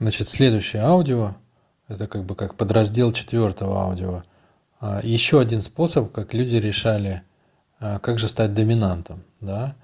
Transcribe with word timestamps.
Значит, 0.00 0.28
следующее 0.28 0.82
аудио, 0.82 1.34
это 1.86 2.08
как 2.08 2.24
бы 2.24 2.34
как 2.34 2.54
подраздел 2.54 3.12
четвертого 3.12 3.82
аудио. 3.82 4.22
А, 4.80 5.00
Еще 5.02 5.38
один 5.38 5.60
способ, 5.60 6.10
как 6.10 6.32
люди 6.32 6.56
решали, 6.56 7.22
а, 7.78 7.98
как 7.98 8.18
же 8.18 8.26
стать 8.26 8.54
доминантом, 8.54 9.22
да. 9.42 9.76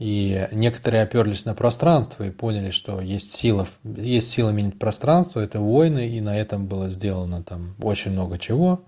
И 0.00 0.48
некоторые 0.50 1.04
оперлись 1.04 1.44
на 1.44 1.54
пространство 1.54 2.24
и 2.24 2.30
поняли, 2.30 2.72
что 2.72 3.00
есть 3.00 3.30
сила, 3.30 3.68
есть 3.84 4.28
сила 4.28 4.50
менять 4.50 4.76
пространство, 4.76 5.38
это 5.38 5.60
войны, 5.60 6.08
и 6.08 6.20
на 6.20 6.36
этом 6.36 6.66
было 6.66 6.88
сделано 6.88 7.44
там 7.44 7.76
очень 7.80 8.10
много 8.10 8.40
чего. 8.40 8.82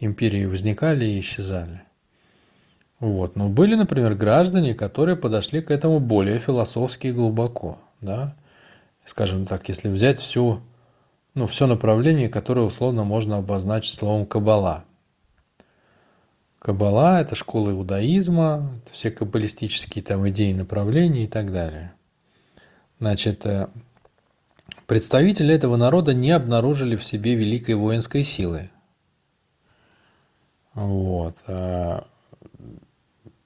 Империи 0.00 0.44
возникали 0.44 1.04
и 1.04 1.20
исчезали. 1.20 1.82
Вот. 2.98 3.36
Но 3.36 3.48
были, 3.48 3.76
например, 3.76 4.16
граждане, 4.16 4.74
которые 4.74 5.14
подошли 5.14 5.62
к 5.62 5.70
этому 5.70 6.00
более 6.00 6.40
философски 6.40 7.06
и 7.06 7.12
глубоко. 7.12 7.78
Да? 8.00 8.34
Скажем 9.04 9.46
так, 9.46 9.68
если 9.68 9.88
взять 9.88 10.20
всю, 10.20 10.60
ну, 11.34 11.46
все 11.46 11.66
направление, 11.66 12.28
которое 12.28 12.62
условно 12.62 13.04
можно 13.04 13.38
обозначить 13.38 13.94
словом 13.94 14.26
«каббала». 14.26 14.84
Каббала– 16.60 17.20
это 17.22 17.34
школа 17.34 17.70
иудаизма, 17.70 18.82
все 18.92 19.10
каббалистические 19.10 20.04
там 20.04 20.28
идеи, 20.28 20.52
направления 20.52 21.24
и 21.24 21.26
так 21.26 21.52
далее. 21.52 21.94
Значит, 22.98 23.46
э, 23.46 23.68
представители 24.86 25.54
этого 25.54 25.76
народа 25.76 26.12
не 26.12 26.30
обнаружили 26.32 26.96
в 26.96 27.04
себе 27.04 27.34
великой 27.34 27.76
воинской 27.76 28.22
силы. 28.24 28.70
Вот. 30.74 31.36
э, 31.46 32.02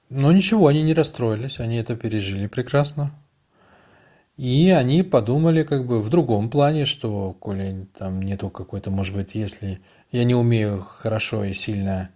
Но 0.09 0.31
ничего, 0.33 0.67
они 0.67 0.83
не 0.83 0.93
расстроились, 0.93 1.61
они 1.61 1.77
это 1.77 1.95
пережили 1.95 2.47
прекрасно. 2.47 3.17
И 4.37 4.69
они 4.69 5.01
подумали 5.01 5.63
как 5.63 5.87
бы 5.87 6.01
в 6.01 6.09
другом 6.09 6.49
плане, 6.49 6.85
что, 6.85 7.33
коли 7.39 7.87
там 7.97 8.21
нету 8.21 8.49
какой-то, 8.49 8.91
может 8.91 9.15
быть, 9.15 9.33
если 9.33 9.79
я 10.11 10.25
не 10.25 10.35
умею 10.35 10.81
хорошо 10.81 11.45
и 11.45 11.53
сильно 11.53 12.09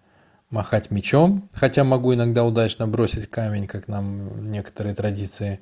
махать 0.49 0.91
мечом, 0.91 1.49
хотя 1.53 1.83
могу 1.85 2.13
иногда 2.13 2.43
удачно 2.43 2.88
бросить 2.88 3.30
камень, 3.30 3.67
как 3.67 3.88
нам 3.88 4.52
некоторые 4.52 4.95
традиции 4.95 5.61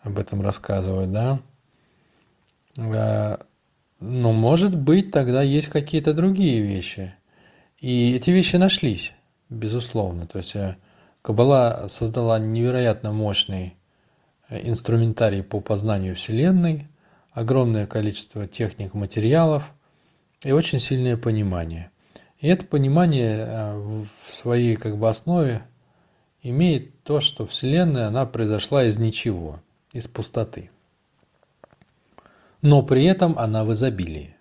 об 0.00 0.18
этом 0.18 0.40
рассказывают, 0.40 1.12
да. 1.12 1.40
А, 2.76 3.40
Но 4.00 4.32
может 4.32 4.76
быть 4.76 5.12
тогда 5.12 5.42
есть 5.42 5.68
какие-то 5.68 6.12
другие 6.12 6.60
вещи. 6.60 7.14
И 7.78 8.14
эти 8.14 8.30
вещи 8.30 8.56
нашлись, 8.56 9.14
безусловно. 9.48 10.26
То 10.26 10.38
есть 10.38 10.56
э, 10.56 10.76
Каббала 11.22 11.86
создала 11.88 12.40
невероятно 12.40 13.12
мощный 13.12 13.77
инструментарий 14.50 15.42
по 15.42 15.60
познанию 15.60 16.16
Вселенной, 16.16 16.88
огромное 17.32 17.86
количество 17.86 18.46
техник, 18.46 18.94
материалов 18.94 19.64
и 20.42 20.52
очень 20.52 20.80
сильное 20.80 21.16
понимание– 21.16 21.90
и 22.38 22.46
это 22.46 22.64
понимание 22.64 23.36
э, 23.38 23.76
в 23.76 24.34
своей 24.34 24.76
как 24.76 24.96
бы 24.96 25.08
основе 25.08 25.62
имеет 26.42 27.02
то, 27.02 27.20
что 27.20 27.46
Вселенная, 27.46 28.06
она 28.06 28.26
произошла 28.26 28.84
из 28.84 28.98
ничего, 28.98 29.60
из 29.92 30.06
пустоты. 30.06 30.70
Но 32.62 32.82
при 32.82 33.04
этом 33.04 33.36
она 33.38 33.64
в 33.64 33.72
изобилии. 33.72 34.36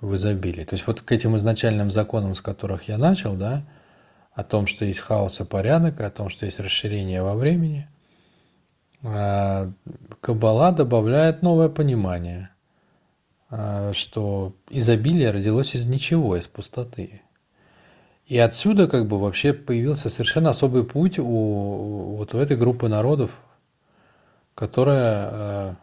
В 0.00 0.14
изобилии. 0.14 0.64
То 0.64 0.74
есть 0.74 0.86
вот 0.86 1.00
к 1.00 1.12
этим 1.12 1.36
изначальным 1.36 1.90
законам, 1.90 2.34
с 2.34 2.40
которых 2.40 2.84
я 2.84 2.98
начал, 2.98 3.36
да, 3.36 3.64
о 4.32 4.44
том, 4.44 4.66
что 4.66 4.84
есть 4.84 5.00
хаос 5.00 5.40
и 5.40 5.44
порядок, 5.44 6.00
о 6.00 6.10
том, 6.10 6.28
что 6.28 6.46
есть 6.46 6.60
расширение 6.60 7.22
во 7.22 7.34
времени, 7.34 7.88
э, 7.88 7.99
Каббала 9.02 10.72
добавляет 10.72 11.42
новое 11.42 11.68
понимание– 11.68 12.50
а, 13.50 13.92
что 13.92 14.54
изобилие 14.68 15.32
родилось 15.32 15.74
из 15.74 15.86
ничего, 15.86 16.36
из 16.36 16.46
пустоты. 16.46 17.20
И 18.26 18.38
отсюда 18.38 18.86
как 18.86 19.08
бы 19.08 19.18
вообще 19.18 19.52
появился 19.52 20.08
совершенно 20.08 20.50
особый 20.50 20.84
путь 20.84 21.18
у, 21.18 22.16
вот 22.16 22.32
у 22.32 22.38
этой 22.38 22.56
группы 22.56 22.86
народов, 22.86 23.32
которая, 24.54 25.28
а, 25.32 25.76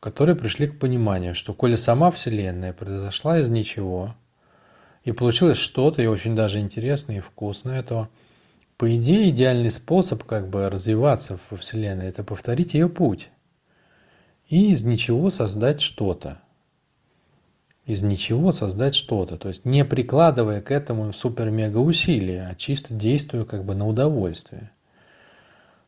которые 0.00 0.36
пришли 0.36 0.68
к 0.68 0.78
пониманию, 0.78 1.34
что 1.34 1.52
коли 1.52 1.76
сама 1.76 2.10
Вселенная 2.10 2.72
произошла 2.72 3.38
из 3.38 3.50
ничего, 3.50 4.14
и 5.04 5.12
получилось 5.12 5.58
что-то 5.58 6.00
и 6.00 6.06
очень 6.06 6.34
даже 6.34 6.60
интересное 6.60 7.18
и 7.18 7.20
вкусное, 7.20 7.82
то 7.82 8.08
по 8.80 8.96
идее 8.96 9.28
идеальный 9.28 9.70
способ 9.70 10.24
как 10.24 10.48
бы 10.48 10.70
развиваться 10.70 11.38
во 11.50 11.58
Вселенной– 11.58 12.06
это 12.08 12.24
повторить 12.24 12.72
ее 12.72 12.88
путь 12.88 13.28
и 14.48 14.72
из 14.72 14.84
ничего 14.84 15.30
создать 15.30 15.82
что-то 15.82 16.40
из 17.84 18.02
ничего 18.02 18.52
создать 18.52 18.94
что-то. 18.94 19.36
То 19.36 19.48
есть 19.48 19.66
не 19.66 19.84
прикладывая 19.84 20.62
к 20.62 20.70
этому 20.70 21.12
супер-мега 21.12 21.76
усилия, 21.76 22.48
а 22.50 22.54
чисто 22.54 22.94
действуя 22.94 23.44
как 23.44 23.66
бы 23.66 23.74
на 23.74 23.86
удовольствие. 23.86 24.70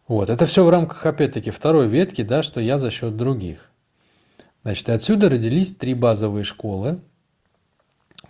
Вот, 0.07 0.29
это 0.29 0.45
все 0.45 0.63
в 0.63 0.69
рамках, 0.69 1.07
опять-таки, 1.07 1.51
второй 1.51 1.89
ветки, 1.89 2.23
да, 2.23 2.43
что 2.43 2.61
я 2.61 2.79
за 2.79 2.91
счет 2.91 3.17
других. 3.17 3.71
Значит, 4.65 4.91
отсюда 4.91 5.31
родились 5.31 5.75
три 5.75 5.95
базовые 5.95 6.45
школы. 6.45 7.01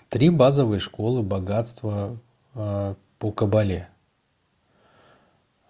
Три 0.09 0.31
базовые 0.31 0.79
школы 0.79 1.25
богатства 1.25 2.17
э, 2.55 2.95
по 3.19 3.33
Кабале. 3.33 3.89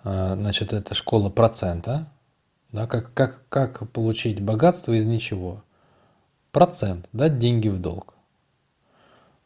Э, 0.04 0.34
значит, 0.34 0.72
это 0.72 0.94
школа 0.94 1.30
процента. 1.30 2.08
Да, 2.70 2.86
как, 2.86 3.12
как, 3.12 3.42
как 3.48 3.90
получить 3.90 4.40
богатство 4.40 4.92
из 4.92 5.04
ничего 5.04 5.62
процент, 6.52 7.08
дать 7.12 7.38
деньги 7.38 7.68
в 7.68 7.80
долг. 7.80 8.14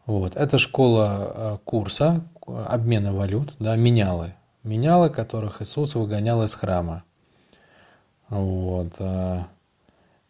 Вот. 0.04 0.36
Это 0.36 0.58
школа 0.58 1.32
э, 1.34 1.58
курса, 1.64 2.24
обмена 2.46 3.12
валют, 3.12 3.54
да, 3.58 3.74
менялы. 3.76 4.34
Менялы, 4.62 5.10
которых 5.10 5.62
Иисус 5.62 5.94
выгонял 5.94 6.42
из 6.44 6.54
храма. 6.54 7.04
Вот. 8.28 8.92
Э. 8.98 9.44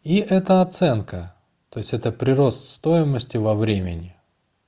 И 0.03 0.17
это 0.17 0.61
оценка, 0.61 1.35
то 1.69 1.79
есть 1.79 1.93
это 1.93 2.11
прирост 2.11 2.69
стоимости 2.69 3.37
во 3.37 3.55
времени, 3.55 4.15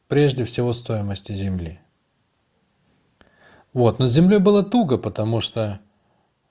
прежде 0.07 0.43
всего 0.43 0.73
стоимости 0.73 1.31
земли. 1.31 1.79
Вот, 3.73 3.99
но 3.99 4.07
с 4.07 4.11
землей 4.11 4.39
было 4.39 4.63
туго, 4.63 4.97
потому 4.97 5.41
что, 5.41 5.79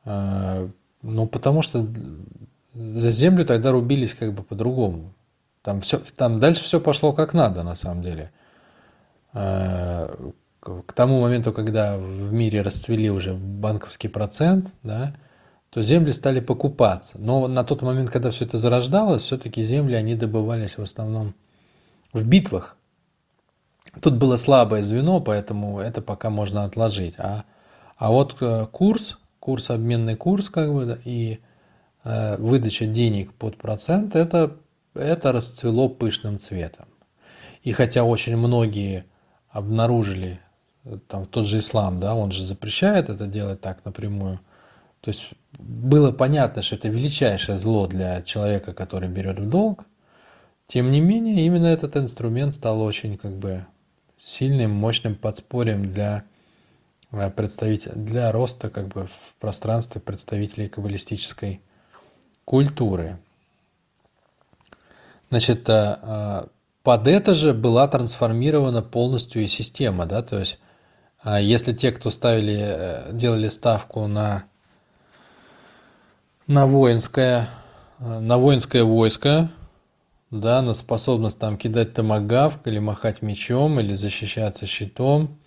э, 0.05 0.69
ну, 1.03 1.27
потому 1.27 1.63
что 1.63 1.87
за 2.75 3.11
землю 3.11 3.45
тогда 3.45 3.73
рубились 3.73 4.15
как 4.15 4.35
бы 4.35 4.43
по-другому. 4.43 5.13
Там, 5.63 5.81
все, 5.81 5.99
там 6.17 6.41
дальше 6.41 6.63
все 6.63 6.81
пошло 6.81 7.13
как 7.13 7.35
надо, 7.35 7.63
на 7.63 7.75
самом 7.75 8.03
деле. 8.03 8.31
Э, 9.35 10.09
к 10.61 10.93
тому 10.93 11.21
моменту, 11.21 11.53
когда 11.53 11.97
в 11.97 12.33
мире 12.33 12.63
расцвели 12.63 13.11
уже 13.11 13.35
банковский 13.35 14.09
процент, 14.09 14.71
да, 14.83 15.15
то 15.71 15.83
земли 15.83 16.13
стали 16.13 16.41
покупаться. 16.41 17.19
Но 17.19 17.47
на 17.47 17.65
тот 17.65 17.83
момент, 17.83 18.11
когда 18.11 18.31
все 18.31 18.45
это 18.45 18.59
зарождалось, 18.59 19.23
все-таки 19.23 19.63
земли, 19.63 19.95
они 19.95 20.15
добывались 20.15 20.79
в 20.79 20.83
основном 20.83 21.35
в 22.13 22.25
битвах. 22.27 22.78
Тут 24.01 24.15
было 24.15 24.37
слабое 24.37 24.83
звено, 24.83 25.21
поэтому 25.21 25.79
это 25.81 26.03
пока 26.03 26.31
можно 26.31 26.65
отложить. 26.65 27.15
А, 27.19 27.45
а 27.97 28.11
вот 28.11 28.37
э, 28.41 28.67
курс, 28.71 29.19
курс, 29.41 29.71
обменный 29.71 30.15
курс, 30.15 30.51
как 30.51 30.73
бы, 30.73 31.01
и 31.05 31.41
э, 32.05 32.37
выдача 32.37 32.87
денег 32.87 33.33
под 33.33 33.57
процент, 33.57 34.15
это 34.15 34.57
это 34.99 35.33
расцвело 35.33 35.89
пышным 35.89 36.39
цветом. 36.39 36.87
И 37.63 37.73
хотя 37.73 38.05
очень 38.05 38.37
многие 38.37 39.05
обнаружили, 39.51 40.41
там 41.07 41.27
тот 41.27 41.47
же 41.47 41.59
ислам, 41.59 42.01
да, 42.01 42.15
он 42.15 42.33
же 42.33 42.45
запрещает 42.45 43.09
это 43.09 43.27
делать 43.27 43.61
так 43.61 43.85
напрямую, 43.85 44.41
то 45.01 45.11
есть 45.11 45.31
было 45.59 46.11
понятно, 46.13 46.63
что 46.63 46.75
это 46.75 46.89
величайшее 46.89 47.59
зло 47.59 47.87
для 47.87 48.23
человека, 48.23 48.73
который 48.73 49.09
берет 49.09 49.39
в 49.39 49.49
долг, 49.49 49.85
тем 50.67 50.91
не 50.91 51.01
менее, 51.01 51.47
именно 51.47 51.67
этот 51.67 51.97
инструмент 51.97 52.53
стал 52.55 52.83
очень 52.83 53.17
как 53.17 53.37
бы 53.37 53.67
сильным, 54.21 54.73
мощным 54.73 55.15
подспорьем 55.15 55.85
для 55.85 56.25
э, 57.13 57.31
представителя, 57.31 57.93
для 57.95 58.33
роста 58.33 58.71
как 58.71 58.89
бы 58.89 59.07
в 59.07 59.37
пространстве 59.41 60.01
представителей 60.01 60.69
каббалистической 60.69 61.61
культуры. 62.45 63.19
Значит, 65.31 65.69
э, 65.69 65.99
э, 66.03 66.47
под 66.83 67.09
это 67.09 67.35
же 67.35 67.53
была 67.53 67.87
трансформирована 67.89 68.83
полностью 68.83 69.43
и 69.43 69.47
система, 69.47 70.07
да, 70.07 70.23
то 70.23 70.39
есть 70.39 70.59
если 71.41 71.73
те, 71.73 71.91
кто 71.91 72.11
ставили, 72.11 73.13
делали 73.13 73.49
ставку 73.49 74.07
на, 74.07 74.45
на 76.47 76.65
воинское, 76.65 77.49
на 77.99 78.39
воинское 78.39 78.85
войско, 78.85 79.51
да, 80.31 80.63
на 80.63 80.75
способность 80.75 81.39
там 81.39 81.57
кидать 81.57 81.95
томагавк 81.95 82.67
или 82.67 82.79
махать 82.79 83.23
мечом 83.23 83.81
или 83.81 83.95
защищаться 83.95 84.67
щитом, 84.67 85.39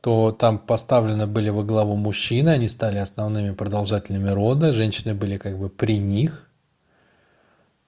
то 0.00 0.32
там 0.32 0.58
поставлены 0.58 1.26
были 1.26 1.50
во 1.50 1.64
главу 1.64 1.96
мужчины, 1.96 2.50
они 2.50 2.68
стали 2.68 2.98
основными 2.98 3.52
продолжателями 3.52 4.30
рода, 4.30 4.72
женщины 4.72 5.14
были 5.14 5.36
как 5.36 5.58
бы 5.58 5.68
при 5.68 5.98
них, 5.98 6.48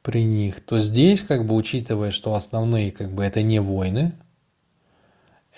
при 0.03 0.25
них, 0.25 0.61
то 0.61 0.79
здесь, 0.79 1.23
как 1.23 1.47
бы 1.47 1.55
учитывая, 1.55 2.11
что 2.11 2.35
основные, 2.35 2.91
как 2.91 3.13
бы, 3.13 3.25
это 3.25 3.43
не 3.43 3.61
войны, 3.61 4.13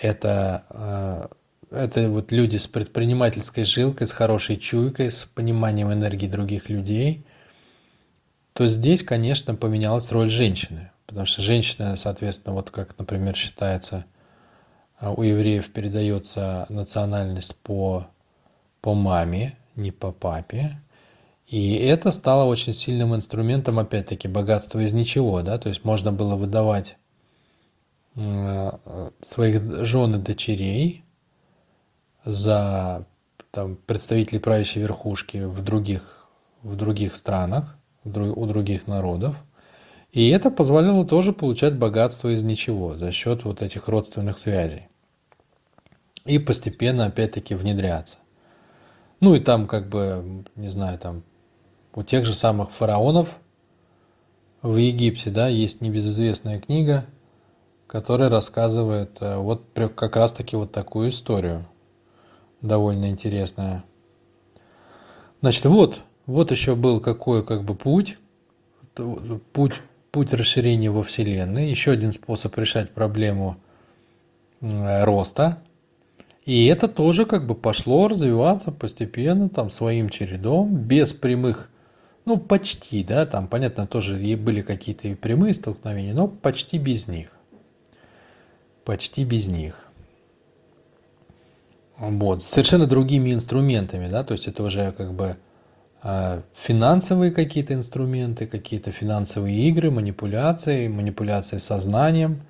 это, 0.01 1.31
э, 1.71 1.77
это 1.77 2.09
вот 2.11 2.33
люди 2.33 2.57
с 2.57 2.67
предпринимательской 2.67 3.65
жилкой, 3.65 4.07
с 4.07 4.13
хорошей 4.13 4.57
чуйкой, 4.57 5.11
с 5.11 5.25
пониманием 5.25 5.93
энергии 5.93 6.27
других 6.27 6.69
людей, 6.69 7.25
то 8.53 8.67
здесь, 8.67 9.03
конечно, 9.03 9.55
поменялась 9.55 10.13
роль 10.13 10.31
женщины. 10.31 10.91
Потому 11.07 11.27
что 11.27 11.43
женщина, 11.43 11.97
соответственно, 11.97 12.55
вот 12.55 12.71
как, 12.71 12.99
например, 12.99 13.37
считается, 13.37 14.05
э, 15.01 15.13
у 15.15 15.23
евреев 15.23 15.71
передается 15.73 16.67
национальность 16.69 17.57
по, 17.57 18.07
по 18.81 18.95
маме, 18.95 19.59
не 19.77 19.91
по 19.91 20.13
папе. 20.13 20.81
И 21.47 21.75
это 21.75 22.11
стало 22.11 22.45
очень 22.45 22.73
сильным 22.73 23.15
инструментом, 23.15 23.79
опять-таки, 23.79 24.29
богатства 24.29 24.81
из 24.81 24.93
ничего, 24.93 25.43
да, 25.43 25.59
то 25.59 25.69
есть 25.69 25.85
можно 25.85 26.13
было 26.13 26.37
выдавать 26.37 26.97
э, 28.17 28.71
своих 29.21 29.85
жен 29.85 30.15
и 30.15 30.19
дочерей 30.19 31.05
за 32.25 33.05
там, 33.51 33.77
представителей 33.77 34.39
правящей 34.39 34.83
верхушки 34.83 35.45
в 35.45 35.61
других, 35.63 36.27
в 36.63 36.77
других 36.77 37.17
странах, 37.17 37.77
у 38.05 38.47
других 38.47 38.87
народов. 38.87 39.37
И 40.11 40.29
это 40.29 40.51
позволяло 40.51 41.07
тоже 41.07 41.33
получать 41.33 41.77
богатство 41.77 42.29
из 42.29 42.43
ничего 42.43 42.97
за 42.97 43.13
счет 43.13 43.45
вот 43.45 43.63
этих 43.63 43.89
родственных 43.89 44.39
связей. 44.39 44.89
И 46.25 46.39
постепенно 46.39 47.07
опять-таки 47.07 47.55
внедряться. 47.55 48.19
Ну 49.21 49.35
и 49.35 49.41
там 49.41 49.67
как 49.67 49.89
бы, 49.89 50.45
не 50.57 50.69
знаю, 50.69 50.99
там 50.99 51.23
у 51.95 52.03
тех 52.03 52.25
же 52.25 52.35
самых 52.35 52.73
фараонов 52.73 53.29
в 54.63 54.77
Египте, 54.77 55.31
да, 55.31 55.49
есть 55.49 55.81
небезызвестная 55.81 56.61
книга, 56.61 57.07
которая 57.87 58.29
рассказывает 58.29 59.19
э, 59.21 59.37
вот 59.37 59.65
как 59.75 60.17
раз-таки 60.17 60.57
вот 60.57 60.73
такую 60.73 61.11
историю, 61.11 61.67
довольно 62.61 63.11
интересная. 63.11 63.85
Значит, 65.41 65.65
вот, 65.67 66.03
вот 66.33 66.51
еще 66.51 66.75
был 66.75 67.01
какой 67.01 67.45
как 67.45 67.65
бы 67.65 67.75
путь, 67.75 68.19
путь, 69.53 69.75
путь 70.11 70.33
расширения 70.33 70.91
во 70.91 71.03
Вселенной, 71.03 71.71
еще 71.71 71.93
один 71.93 72.13
способ 72.13 72.57
решать 72.59 72.91
проблему 72.91 73.57
роста, 74.61 75.63
и 76.45 76.67
это 76.67 76.89
тоже 76.89 77.25
как 77.25 77.47
бы 77.47 77.55
пошло 77.55 78.09
развиваться 78.09 78.73
постепенно, 78.73 79.49
там, 79.49 79.71
своим 79.71 80.09
чередом, 80.09 80.77
без 80.77 81.13
прямых 81.13 81.69
ну, 82.25 82.39
почти, 82.39 83.03
да, 83.03 83.27
там, 83.27 83.49
понятно, 83.49 83.87
тоже 83.87 84.23
и 84.23 84.37
были 84.37 84.63
какие-то 84.63 85.09
и 85.09 85.15
прямые 85.15 85.55
столкновения, 85.55 86.15
но 86.15 86.29
почти 86.29 86.79
без 86.79 87.09
них. 87.09 87.29
Почти 88.85 89.25
без 89.25 89.49
них. 89.49 89.87
Вот, 91.99 92.43
совершенно 92.43 92.87
другими 92.87 93.33
инструментами, 93.33 94.09
да, 94.09 94.25
то 94.25 94.33
есть 94.33 94.49
это 94.49 94.63
уже 94.63 94.93
как 94.93 95.15
бы 95.15 95.25
э, 95.25 95.35
финансовые 96.03 97.31
какие-то 97.31 97.75
инструменты, 97.75 98.47
какие-то 98.47 98.91
финансовые 98.91 99.57
игры, 99.69 99.91
манипуляции, 99.91 100.89
манипуляции 100.89 101.59
сознанием. 101.59 102.43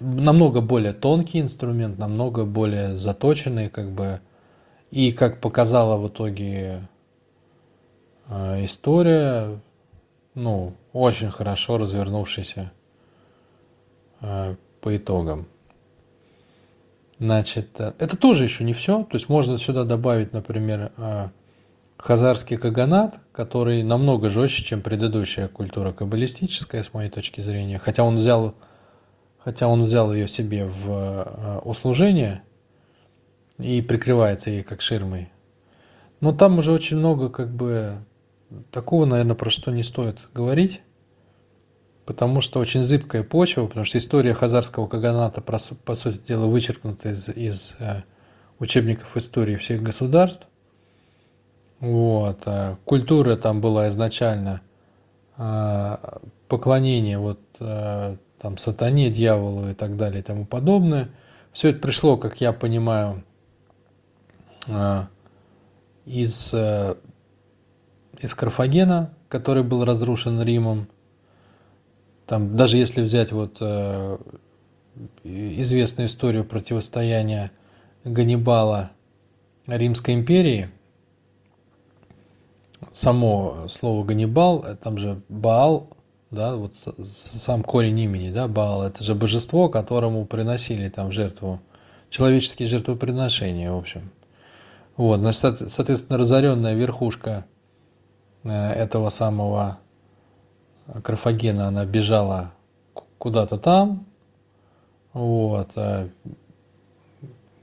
Намного 0.00 0.62
более 0.62 0.94
тонкий 0.94 1.40
инструмент, 1.40 1.98
намного 1.98 2.44
более 2.44 2.96
заточенный, 2.96 3.68
как 3.68 3.90
бы, 3.90 4.20
и 4.90 5.12
как 5.12 5.40
показала 5.40 5.98
в 5.98 6.08
итоге 6.08 6.88
а, 8.28 8.64
история, 8.64 9.60
ну, 10.34 10.74
очень 10.92 11.30
хорошо 11.30 11.78
развернувшаяся 11.78 12.72
а, 14.20 14.56
по 14.80 14.96
итогам. 14.96 15.46
Значит, 17.18 17.80
э, 17.80 17.92
это 17.98 18.16
тоже 18.16 18.44
еще 18.44 18.64
не 18.64 18.72
все. 18.72 19.04
То 19.04 19.16
есть 19.16 19.28
можно 19.28 19.58
сюда 19.58 19.84
добавить, 19.84 20.32
например, 20.32 20.92
а, 20.96 21.30
хазарский 21.98 22.56
каганат, 22.56 23.20
который 23.32 23.82
намного 23.82 24.28
жестче, 24.28 24.64
чем 24.64 24.82
предыдущая 24.82 25.48
культура 25.48 25.92
каббалистическая, 25.92 26.82
с 26.82 26.92
моей 26.92 27.10
точки 27.10 27.40
зрения. 27.40 27.78
Хотя 27.78 28.04
он 28.04 28.16
взял, 28.16 28.54
хотя 29.38 29.68
он 29.68 29.82
взял 29.82 30.12
ее 30.12 30.28
себе 30.28 30.66
в 30.66 31.62
услужение 31.64 32.42
и 33.58 33.80
прикрывается 33.82 34.50
ей 34.50 34.62
как 34.62 34.80
ширмой. 34.80 35.30
Но 36.20 36.32
там 36.32 36.58
уже 36.58 36.72
очень 36.72 36.96
много 36.96 37.28
как 37.28 37.54
бы 37.54 37.98
такого, 38.70 39.04
наверное, 39.04 39.36
про 39.36 39.50
что 39.50 39.70
не 39.70 39.82
стоит 39.82 40.18
говорить, 40.32 40.80
потому 42.04 42.40
что 42.40 42.60
очень 42.60 42.82
зыбкая 42.82 43.22
почва, 43.22 43.66
потому 43.66 43.84
что 43.84 43.98
история 43.98 44.32
хазарского 44.32 44.86
каганата, 44.86 45.40
по 45.40 45.94
сути 45.94 46.18
дела, 46.26 46.46
вычеркнута 46.46 47.10
из, 47.10 47.28
из 47.28 47.76
э, 47.80 48.02
учебников 48.58 49.16
истории 49.16 49.56
всех 49.56 49.82
государств. 49.82 50.46
Вот. 51.80 52.42
А 52.46 52.76
культура 52.84 53.36
там 53.36 53.60
была 53.60 53.88
изначально 53.88 54.62
э, 55.36 55.96
поклонение 56.48 57.18
вот 57.18 57.40
э, 57.60 58.16
там 58.38 58.58
сатане, 58.58 59.10
дьяволу 59.10 59.70
и 59.70 59.74
так 59.74 59.96
далее 59.96 60.20
и 60.20 60.22
тому 60.22 60.44
подобное. 60.46 61.08
Все 61.52 61.70
это 61.70 61.80
пришло, 61.80 62.16
как 62.16 62.40
я 62.40 62.52
понимаю, 62.52 63.24
из 66.04 66.54
из 68.20 68.34
Карфагена, 68.34 69.14
который 69.28 69.62
был 69.62 69.84
разрушен 69.84 70.42
Римом. 70.42 70.88
Там, 72.26 72.56
даже 72.56 72.76
если 72.76 73.02
взять 73.02 73.32
вот 73.32 73.58
э, 73.60 74.18
известную 75.22 76.08
историю 76.08 76.44
противостояния 76.44 77.52
Ганнибала 78.04 78.90
Римской 79.66 80.14
империи, 80.14 80.70
само 82.96 83.66
слово 83.68 84.04
Ганнибал, 84.04 84.64
э, 84.64 84.76
там 84.76 84.98
же 84.98 85.20
Баал, 85.28 85.90
да, 86.30 86.56
вот 86.56 86.74
сам 86.74 87.62
корень 87.62 87.98
имени, 87.98 88.30
да, 88.30 88.48
Баал, 88.48 88.82
это 88.82 89.04
же 89.04 89.14
божество, 89.14 89.68
которому 89.68 90.26
приносили 90.26 90.88
там 90.88 91.12
жертву, 91.12 91.60
человеческие 92.10 92.68
жертвоприношения, 92.68 93.72
в 93.72 93.78
общем. 93.78 94.10
Вот, 94.96 95.20
значит, 95.20 95.70
соответственно, 95.70 96.18
разоренная 96.18 96.74
верхушка 96.74 97.44
Э, 98.46 98.70
этого 98.72 99.10
самого 99.10 99.78
Карфагена 101.02 101.68
она 101.68 101.84
бежала 101.84 102.52
куда-то 103.18 103.58
там, 103.58 104.06
вот, 105.12 105.70
э, 105.74 106.08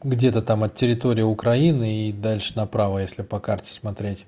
где-то 0.04 0.42
там 0.42 0.64
от 0.64 0.76
территории 0.76 1.22
Украины 1.22 2.10
и 2.10 2.12
дальше 2.12 2.54
направо, 2.58 3.00
если 3.00 3.22
по 3.22 3.40
карте 3.40 3.72
смотреть. 3.72 4.26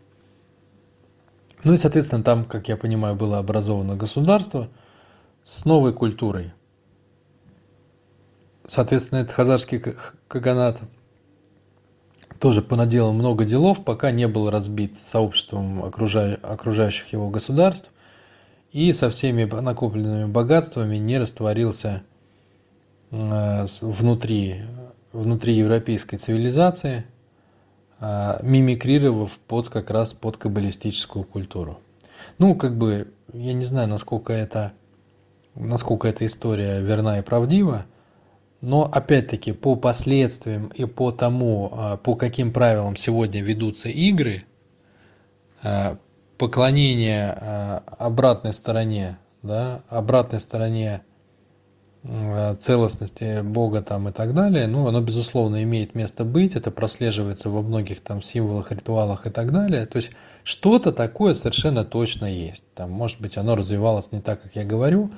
Ну 1.66 1.74
и, 1.74 1.78
соответственно, 1.78 2.24
там, 2.24 2.46
как 2.46 2.70
я 2.70 2.78
понимаю, 2.78 3.16
было 3.16 3.40
образовано 3.40 3.98
государство 3.98 4.70
с 5.44 5.66
новой 5.66 5.92
культурой. 5.92 6.54
Соответственно, 8.66 9.20
это 9.20 9.34
хазарский 9.34 9.84
каганат– 10.30 10.80
тоже 12.40 12.62
понаделал 12.62 13.14
много 13.14 13.46
делов, 13.46 13.84
пока 13.84 14.12
не 14.12 14.28
был 14.28 14.50
разбит 14.50 14.98
сообществом 15.02 15.84
окружающих 15.84 17.12
его 17.14 17.30
государств 17.30 17.90
и 18.72 18.92
со 18.94 19.10
всеми 19.10 19.46
накопленными 19.46 20.26
богатствами 20.26 20.98
не 20.98 21.18
растворился 21.18 22.04
э, 23.12 23.66
внутри, 23.82 24.62
внутри 25.14 25.54
европейской 25.54 26.18
цивилизации, 26.18 27.06
мимикрировав 28.00 29.40
под 29.48 29.70
как 29.70 29.90
раз 29.90 30.14
под 30.14 30.38
каббалистическую 30.38 31.24
культуру. 31.24 31.80
Ну, 32.38 32.56
как 32.56 32.78
бы, 32.78 33.14
я 33.34 33.54
не 33.54 33.66
знаю, 33.66 33.88
насколько 33.88 34.34
это, 34.34 34.74
насколько 35.56 36.08
эта 36.08 36.26
история 36.26 36.82
верна 36.82 37.20
и 37.20 37.22
правдива, 37.22 37.86
но 38.62 38.84
опять-таки 38.84 39.52
по 39.52 39.76
последствиям 39.76 40.68
и 40.68 40.86
по 40.86 41.12
тому, 41.12 41.70
а, 41.72 41.98
по 41.98 42.16
каким 42.16 42.52
правилам 42.52 42.96
сегодня 42.96 43.42
ведутся 43.42 43.90
игры, 43.90 44.44
а, 45.62 45.98
поклонение 46.38 47.38
а, 47.40 47.84
обратной 48.00 48.54
стороне, 48.54 49.18
да, 49.44 49.84
обратной 49.88 50.40
стороне 50.40 51.04
целостности 52.60 53.42
Бога 53.42 53.82
там 53.82 54.10
и 54.10 54.12
так 54.12 54.34
далее, 54.34 54.68
ну, 54.68 54.88
оно, 54.88 55.02
безусловно, 55.02 55.64
имеет 55.64 55.96
место 55.96 56.24
быть, 56.24 56.56
это 56.56 56.72
прослеживается 56.72 57.50
во 57.50 57.62
многих 57.62 58.02
там 58.02 58.22
символах, 58.22 58.72
ритуалах 58.72 59.26
и 59.26 59.30
так 59.30 59.52
далее. 59.52 59.86
То 59.86 59.98
есть 59.98 60.12
что-то 60.44 60.92
такое 60.92 61.34
совершенно 61.34 61.84
точно 61.84 62.26
есть. 62.26 62.64
Там, 62.76 62.92
может 62.92 63.20
быть, 63.20 63.38
оно 63.38 63.56
развивалось 63.56 64.12
не 64.12 64.22
так, 64.22 64.42
как 64.42 64.56
я 64.56 64.64
говорю, 64.64 65.12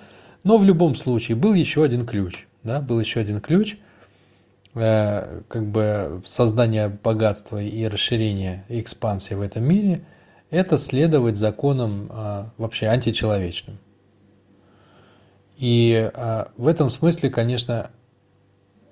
но 0.43 0.57
в 0.57 0.63
любом 0.63 0.95
случае 0.95 1.35
был 1.35 1.53
еще 1.53 1.83
один 1.83 2.05
ключ– 2.05 2.47
да, 2.67 2.81
был 2.81 2.99
еще 2.99 3.21
один 3.21 3.41
ключ, 3.41 3.77
э, 4.75 5.41
как 5.47 5.65
бы 5.65 6.21
создание 6.25 6.89
богатства 6.89 7.61
и 7.61 7.87
расширение 7.87 8.65
и 8.69 8.79
экспансии 8.79 9.33
в 9.33 9.41
этом 9.41 9.63
мире, 9.63 10.05
это 10.49 10.77
следовать 10.77 11.35
законам 11.35 12.07
а, 12.09 12.53
вообще 12.57 12.87
античеловечным. 12.87 13.79
И 15.57 16.11
а, 16.13 16.51
в 16.57 16.67
этом 16.67 16.89
смысле, 16.89 17.29
конечно, 17.29 17.91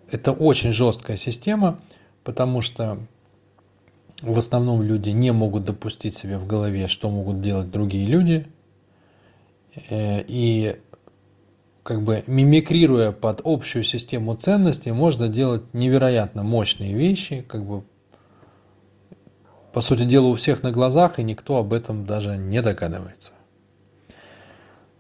это 0.10 0.32
очень 0.32 0.72
жесткая 0.72 1.18
система, 1.18 1.80
потому 2.24 2.62
что 2.62 3.00
в 4.22 4.38
основном 4.38 4.82
люди 4.82 5.10
не 5.10 5.32
могут 5.32 5.66
допустить 5.66 6.16
себе 6.16 6.38
в 6.38 6.48
голове, 6.48 6.88
что 6.88 7.10
могут 7.10 7.42
делать 7.42 7.70
другие 7.70 8.08
люди. 8.08 8.48
Э, 9.90 10.24
и 10.26 10.80
как 11.84 12.02
бы 12.02 12.24
мимикрируя 12.26 13.12
под 13.12 13.42
общую 13.44 13.84
систему 13.84 14.36
ценностей, 14.36 14.92
можно 14.92 15.28
делать 15.28 15.62
невероятно 15.74 16.42
мощные 16.42 16.94
вещи, 16.94 17.46
как 17.48 17.64
бы 17.64 17.84
по 19.72 19.82
сути 19.82 20.06
дела 20.06 20.28
у 20.28 20.36
всех 20.36 20.64
на 20.64 20.72
глазах, 20.72 21.20
и 21.20 21.24
никто 21.24 21.58
об 21.58 21.74
этом 21.74 22.06
даже 22.06 22.38
не 22.38 22.62
догадывается. 22.62 23.34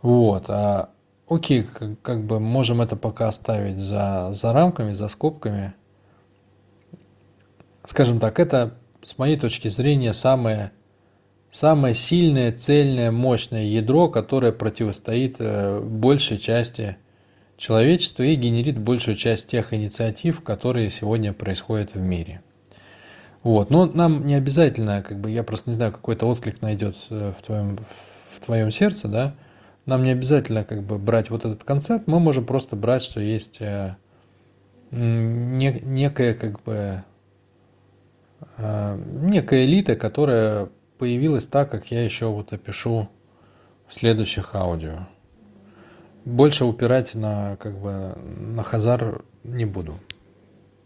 Вот. 0.01 0.45
А, 0.49 0.89
окей, 1.27 1.65
как, 2.01 2.23
бы 2.25 2.39
можем 2.39 2.81
это 2.81 2.95
пока 2.95 3.27
оставить 3.27 3.79
за, 3.79 4.29
за 4.33 4.53
рамками, 4.53 4.93
за 4.93 5.07
скобками. 5.07 5.73
Скажем 7.83 8.19
так, 8.19 8.39
это 8.39 8.77
с 9.03 9.17
моей 9.17 9.37
точки 9.37 9.67
зрения, 9.67 10.13
самое, 10.13 10.71
самое 11.51 11.93
сильное, 11.93 12.51
цельное, 12.51 13.11
мощное 13.11 13.63
ядро, 13.63 14.09
которое 14.09 14.51
противостоит 14.51 15.35
э, 15.39 15.79
большей 15.79 16.37
части 16.37 16.97
человечества 17.57 18.23
и 18.23 18.35
генерит 18.35 18.79
большую 18.79 19.15
часть 19.15 19.47
тех 19.47 19.73
инициатив, 19.73 20.41
которые 20.41 20.89
сегодня 20.89 21.31
происходят 21.33 21.93
в 21.93 21.99
мире. 21.99 22.41
Вот. 23.43 23.69
Но 23.69 23.85
нам 23.85 24.25
не 24.25 24.33
обязательно, 24.33 25.03
как 25.03 25.19
бы, 25.21 25.29
я 25.29 25.43
просто 25.43 25.69
не 25.69 25.75
знаю, 25.75 25.91
какой-то 25.91 26.25
отклик 26.25 26.63
найдет 26.63 26.95
э, 27.11 27.33
в 27.37 27.43
твоем, 27.43 27.77
в 28.31 28.43
твоем 28.43 28.71
сердце, 28.71 29.07
да, 29.07 29.35
нам 29.85 30.03
не 30.03 30.11
обязательно 30.11 30.63
как 30.63 30.83
бы 30.83 30.97
брать 30.97 31.29
вот 31.29 31.45
этот 31.45 31.63
концепт, 31.63 32.07
мы 32.07 32.19
можем 32.19 32.45
просто 32.45 32.75
брать, 32.75 33.03
что 33.03 33.19
есть 33.19 33.61
э, 33.61 33.95
не, 34.91 35.81
некая 35.83 36.33
как 36.33 36.61
бы 36.63 37.03
Э, 38.57 38.97
некая 38.97 39.65
элита, 39.65 39.95
которая 39.95 40.69
появилась 40.97 41.47
так, 41.47 41.71
как 41.71 41.91
я 41.91 42.03
еще 42.03 42.27
вот 42.27 42.53
опишу 42.53 43.09
в 43.87 43.93
следующих 43.93 44.55
аудио. 44.55 45.07
Больше 46.23 46.65
упирать 46.65 47.13
на, 47.15 47.55
как 47.57 47.77
бы, 47.77 48.17
на 48.17 48.63
Хазар 48.63 49.23
не 49.43 49.65
буду. 49.65 49.99